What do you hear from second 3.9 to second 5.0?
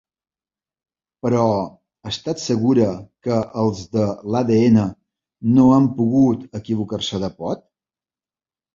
de l'ADN